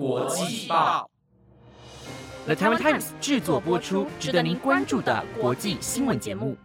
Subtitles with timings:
[0.00, 1.10] 国际报
[2.46, 6.56] ，The Taiwan Times 制作播出，值得您关注的国际新闻节目。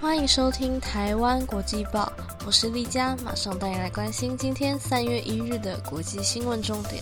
[0.00, 2.12] 欢迎收听《台湾国际报》，
[2.44, 7.00] 我是丽佳，马上带你来关心今天三月一日的国际新闻重点。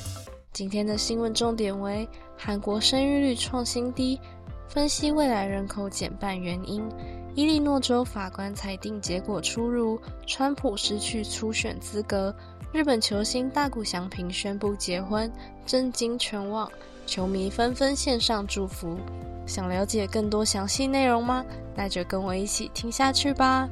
[0.53, 2.07] 今天的新闻重点为：
[2.37, 4.21] 韩国生育率创新低，
[4.69, 6.87] 分析未来人口减半原因。
[7.35, 12.37] 伊利诺州法官裁定结果出炉，川普失去初选资格。
[12.73, 15.31] 日本球星大谷翔平宣布结婚，
[15.67, 16.73] 震惊全网，
[17.05, 18.97] 球迷纷纷献上祝福。
[19.47, 21.45] 想了解更多详细内容吗？
[21.77, 23.69] 那就跟我一起听下去吧。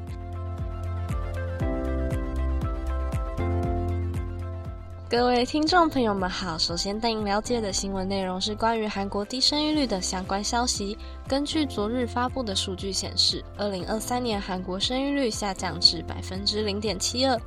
[5.09, 10.98] 各位听众朋友们好，首先带您了解的新闻内容是关于韩国低生育率的相关消息。
[11.26, 17.40] 根据昨日发布的数据显示，二零二三年韩国生育率下降至百分之零点七二。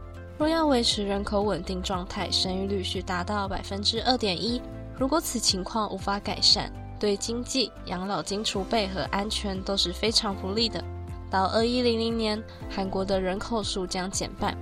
[0.43, 4.61] 若要维持人口稳定状态，生育率需达到百分之二点一。
[4.99, 10.83] 如果此情况无法改善，对经济、养老金储备和安全都是非常不利的。
[11.31, 14.53] 到二一零零年，韩国的人口数将减半。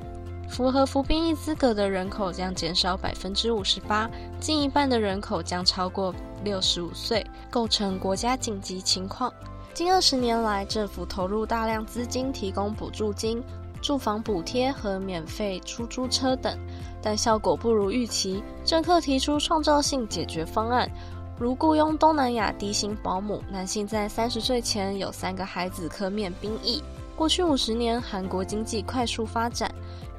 [0.48, 4.08] 符合服兵役资格的人口将减少百分之五十八，
[4.40, 6.14] 近一半的人口将超过
[6.44, 9.34] 六十五岁，构成国家紧急情况。
[9.74, 13.42] 近二十年来，政府投入大量资金提供补助金、
[13.82, 16.58] 住房补贴和免费出租车等，
[17.02, 18.44] 但效果不如预期。
[18.64, 20.90] 政客提出创造性解决方案，
[21.40, 26.82] 如雇佣东南亚低薪保姆，男性在三十岁前有三个孩子可免兵役。
[27.16, 29.70] 过去五十年，韩国经济快速发展。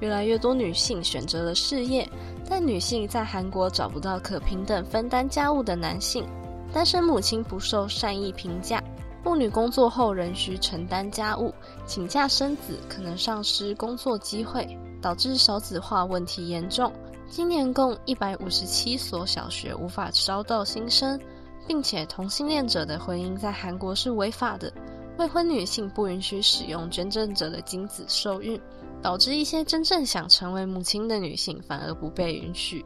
[0.01, 2.09] 越来越多女性选择了事业，
[2.49, 6.27] 但女性在韩国找不到可平等分担家务的男性。
[6.73, 8.83] 单身母亲不受善意评价，
[9.23, 11.55] 妇女工作后仍需承担家务，
[11.87, 14.67] 请假生子可能丧失工作机会，
[15.01, 16.92] 导致少子化问题严重。
[17.31, 21.19] 今年共一百五十七所小学无法招到新生，
[21.67, 24.72] 并且同性恋者的婚姻在韩国是违法的，
[25.19, 28.60] 未婚女性不允许使用捐赠者的精子受孕。
[29.03, 32.84] 导致一些真正想成为母亲的女性反而不被允许。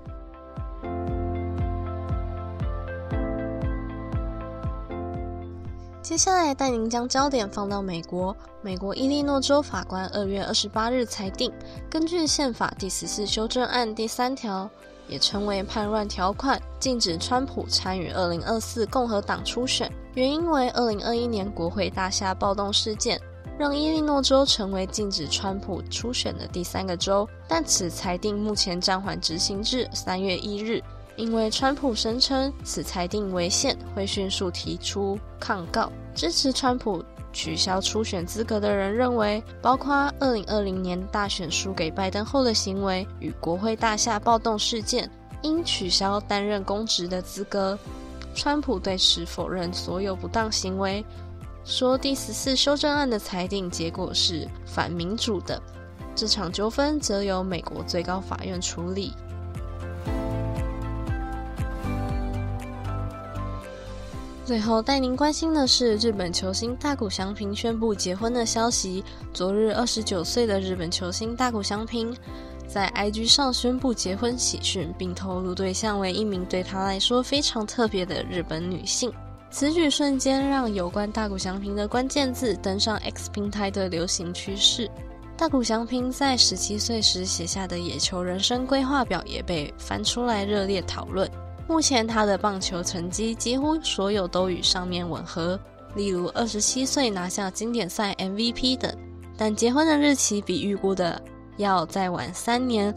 [6.16, 8.34] 接下来带您将焦点放到美国。
[8.62, 11.52] 美国伊利诺州法官二月二十八日裁定，
[11.90, 14.66] 根据宪法第十四修正案第三条，
[15.08, 19.92] 也称为叛乱条款，禁止川普参与二零二四共和党初选。
[20.14, 23.20] 原因为二零二一年国会大厦暴动事件。
[23.58, 30.82] 让伊利诺州成为禁止川普初选的第三个州，但此裁定目前暂缓执行至三月一日，
[31.16, 35.92] 因为川普声称此裁定违宪，会迅速提出抗告。
[36.16, 45.08] 支持川普取消初选资格的人认为，包括二零二零年大选输给拜登后的行为与国会大厦暴动事件，
[45.42, 47.78] 应取消担任公职的资格。
[48.34, 51.04] 川普对此否认所有不当行为。
[51.64, 55.60] 说第十四修正案的裁定结果是反民主的，
[56.14, 59.12] 这场纠纷则由美国最高法院处理。
[64.46, 69.02] 最后带您关心的是日本球星大谷翔平宣布结婚的消息。
[69.34, 72.16] 昨日，二十九岁的日本球星大谷翔平
[72.68, 79.12] 在 IG 上宣布结婚喜讯，并透露对象为一名对他来说非常特别的日本女性。
[79.50, 84.88] 此举瞬间让有关大谷翔平的关键字登上 X 平台的流行趋势。
[85.36, 91.28] 大谷翔平在十七岁时写下的野球人生规划表也被翻出来热烈讨论。
[91.68, 95.58] 目前他的棒球成绩几乎所有都与上面吻合，
[95.94, 98.94] 例如二十七岁拿下经典赛 MVP 等。
[99.36, 101.20] 但结婚的日期比预估的
[101.56, 102.94] 要再晚三年，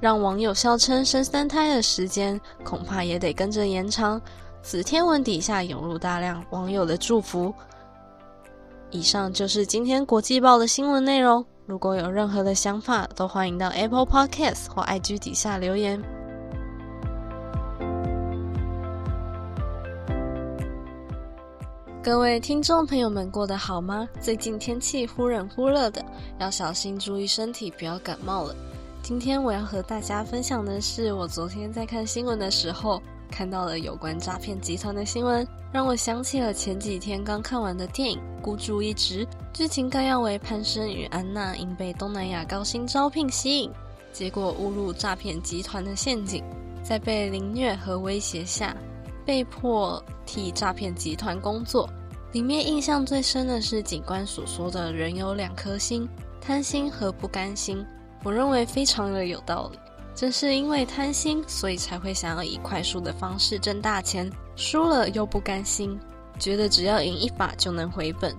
[0.00, 4.20] 让网友笑称生三胎的时间恐怕也得跟着延长。
[4.62, 7.52] 此天文底下涌入大量网友的祝福。
[8.90, 11.44] 以上就是今天国际报的新闻内容。
[11.66, 16.02] 如果有任何的想法，都欢迎到 Apple Podcast 或 IG 底下留言。
[22.06, 24.08] 各位听众朋友们，过得好吗？
[24.20, 26.00] 最近天气忽冷忽热的，
[26.38, 28.54] 要小心注意身体，不要感冒了。
[29.02, 33.02] 今天我要和大家分享的是，我昨天在看新闻的时候。
[33.28, 39.26] 看到了有关诈骗集团的新闻，让我想起了前几天刚看完的电影《孤注一掷》。
[39.52, 43.70] 剧情概要为潘生与安娜因被东南亚高薪招聘吸引，
[44.12, 46.40] 结果误入诈骗集团的陷阱，
[46.84, 48.76] 在被凌虐和威胁下，
[49.26, 51.86] 被迫替诈骗集团工作。
[52.32, 56.08] 里面印象最深的是警官所说的人有两颗心：
[56.40, 57.84] 贪心和不甘心。
[58.22, 59.78] 我认为非常的有道理。
[60.14, 65.98] 正是因为贪心，所以才会想要以快速的方式挣大钱，输了又不甘心，
[66.38, 68.34] 觉得只要赢一把就能回本，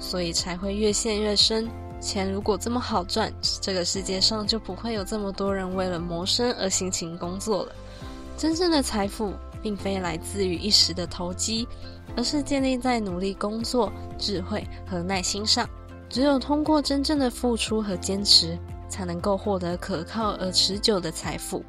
[0.00, 1.70] 所以才会越陷越深。
[2.00, 7.72] 钱如果这么好赚，这个世界上就不会有这么多人为了谋生而辛勤工作了。
[8.36, 9.32] 真正的财富，
[9.64, 11.66] 并非来自于一时的投机，
[12.14, 15.66] 而是建立在努力工作、智慧和耐心上。
[16.10, 18.58] 只有通过真正的付出和坚持，
[18.90, 21.64] 才能够获得可靠而持久的财富。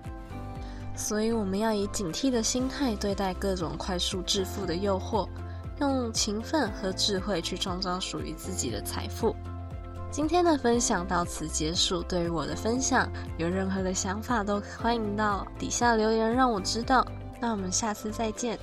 [0.94, 5.26] 所以，我们要以警惕的心态对待各种快速致富的诱惑，
[5.80, 9.34] 用勤奋和智慧去创造属于自己的财富。
[10.12, 12.04] 今天的分享到此结束。
[12.04, 17.06] 对于我的分享，有任何的想法都欢迎到底下留言让我知道。
[17.46, 18.58] 那我们下次再见。